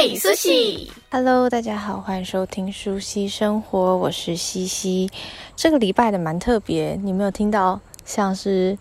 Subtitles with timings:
[0.00, 5.10] 嘿苏西，Hello，大家好，欢迎收听苏西生活，我是西西。
[5.56, 8.78] 这个礼拜的蛮特别，你没有听到像是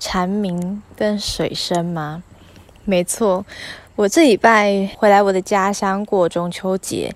[0.00, 2.24] 蝉鸣跟水声吗？
[2.84, 3.46] 没错，
[3.94, 7.14] 我这礼拜回来我的家乡过中秋节。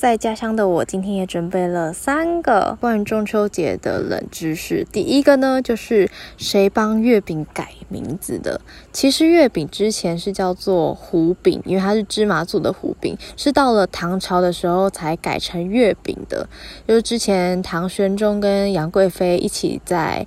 [0.00, 4.82] 在家乡的我，今天也准备了三个关于中秋节的冷知识。
[4.90, 6.08] 第一个呢，就是
[6.38, 8.58] 谁帮月饼改名字的？
[8.94, 16.48] 其实月饼之前是叫做糊饼，因为它是芝麻做的糊饼，是到了唐朝的时候才改成月饼的。
[16.88, 20.26] 就是之前唐玄宗跟杨贵妃一起在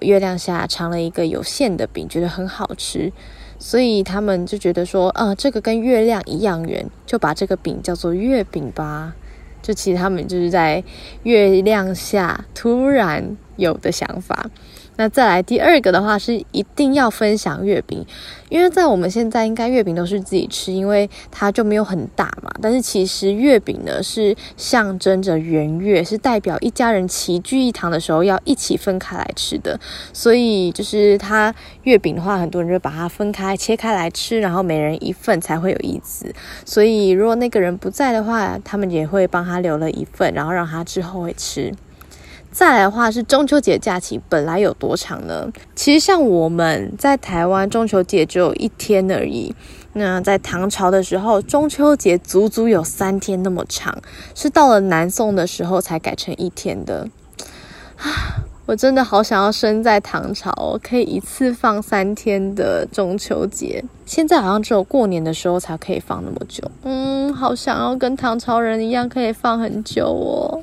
[0.00, 3.12] 月亮下尝了一个有馅的饼，觉得很好吃。
[3.62, 9.14] 所以他们就觉得说，呃，这个跟月亮一样圆，就把这个饼叫做月饼吧。
[9.62, 10.82] 就其实他们就是在
[11.22, 14.50] 月亮下突然有的想法。
[14.96, 18.04] 那再来第二个的话是一定要分享月饼，
[18.50, 22.50] 因为在我们现在应该月饼都是自己吃，因为它就没有很大嘛。
[22.60, 29.80] 但是其实月饼呢是象征着圆月，是代表一家人齐聚一堂的时候要一起分开来吃的。
[30.12, 31.54] 所以就是它
[31.84, 36.32] 月饼的话，很多人就把它分开切开来吃，然后每人一份才会有意思。
[36.66, 41.72] 所以如果那个人不在的话，他们也会帮他留了一份，然后让他之后会吃。
[42.52, 45.50] 再来的话是中秋节假期本来有多长呢？
[45.74, 49.54] 其实像我们在台湾中秋节只有一天而已。
[49.94, 53.96] 那在唐朝的时候，中秋节足足有三天那么长，
[54.34, 57.08] 是到了南宋的时候才改成一天的。
[57.96, 63.84] 啊，我真的好想要生在唐朝，可以一次放三天的中秋节。
[64.06, 66.62] 现在好像只有过年的时候才可以放那么久。
[66.84, 70.62] 嗯，好想要跟唐朝人一样可以放很久哦。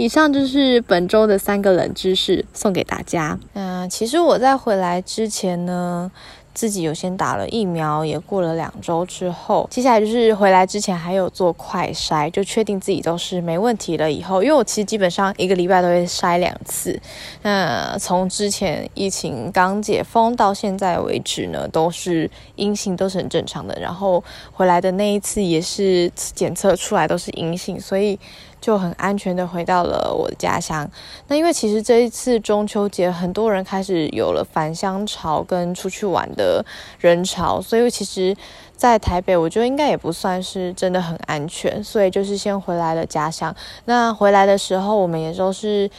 [0.00, 3.38] 以上就是本周的三个冷知识，送给大家。
[3.52, 6.10] 嗯，其实我在回来之前呢，
[6.52, 14.10] 自己有先打了疫苗，也过了两周之后，接下来就是回来之前还有做快筛，就确定自己都是没问题了。
[14.10, 17.00] 以后，因为我其实基本上一个礼拜都会筛两次。
[17.42, 23.78] 那从之前疫情刚解封到现在为止呢，都是阴性，都是很正常的。
[23.80, 24.22] 然后
[24.52, 28.18] 回来的那一次也是检测出来都是阴性，所以。
[28.60, 30.86] 就很安全的回到了我的家乡。
[31.28, 36.64] 那因为其实这一次中秋节，很多人开始有了返乡潮跟出去玩的
[36.98, 38.34] 人潮，所以其实，
[38.74, 43.54] 在台北我觉得应该也不算是真的很安全，所以就是先回来了家乡。
[43.84, 45.90] 那回来的时候，我们也都是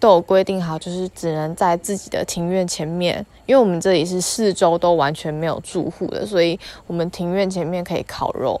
[0.00, 8.60] 都有规定好，就是只能在自己的庭院前面，因为我们这里是四周都完全没有住户的，所以我们庭院前面可以烤肉。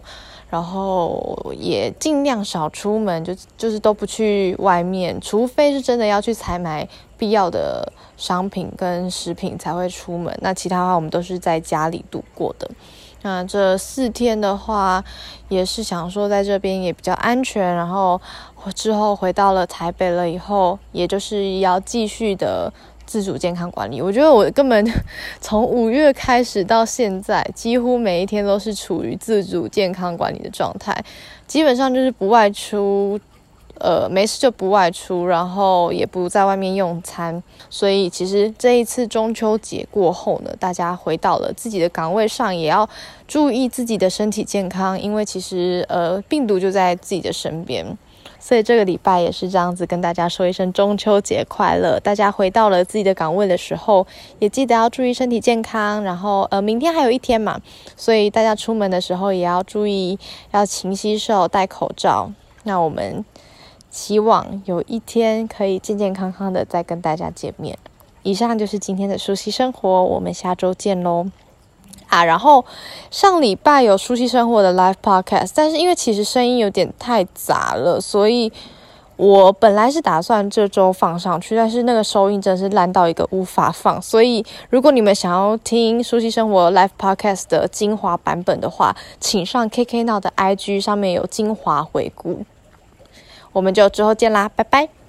[0.50, 6.88] 然后也尽量少出门，就就是都不去外面，除非是真的要去采买
[7.24, 10.36] 必要的商品跟食品才会出门。
[10.42, 12.70] 那其他的话，我们都是在家里度过的。
[13.22, 15.02] 那这四天的话，
[15.48, 17.74] 也是想说在这边也比较安全。
[17.74, 18.20] 然后
[18.74, 22.70] 之后回到了台北了以后，也就是要继续的。
[23.06, 24.82] 自主健康管理，我觉得我根本
[25.38, 31.04] 从五月开始到现在，几乎每一天都是处于自主健康管理的状态，
[31.46, 33.20] 基本上就是不外出，
[33.80, 37.42] 呃，没事就不外出，然后也不在外面用餐。
[37.68, 42.88] 所以其实这一次中秋节过后呢，大家回到了自己的岗位上，也要
[43.26, 47.96] 注意自己的身体健康，因为其实呃，病毒就在自己的身边。
[48.38, 51.98] 所以这个礼拜也是这样子跟大家说一声中秋节快乐。
[51.98, 54.06] 大家回到了自己的岗位的时候，
[54.38, 56.02] 也记得要注意身体健康。
[56.02, 57.58] 然后呃，明天还有一天嘛，
[57.96, 60.18] 所以大家出门的时候也要注意，
[60.50, 62.30] 要勤洗手、戴口罩。
[62.64, 63.24] 那我们
[63.94, 67.78] 希望有一天可以健健康康的再跟大家见面。
[68.24, 71.26] 以上就是今天的舒希生活，我们下周见喽。
[72.08, 72.64] 啊，然后
[73.12, 78.52] 上礼拜有舒希生活的 live podcast，但是因为其实声音有点太杂了，所以
[79.16, 84.02] 我本来是打算这周放上去，但是那个收音真是烂到一个无法放。
[84.02, 92.44] 所以如果你们想要听舒希生活 live podcast 的精华版本的话，请上 KK Now 的 IG 上面有精华回顾。
[93.54, 95.03] 我们就之后见啦，拜拜。